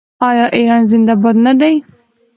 آیا 0.29 0.45
ایران 0.57 0.83
زنده 0.91 1.13
باد 1.23 1.37
نه 1.45 1.53
دی؟ 1.59 1.73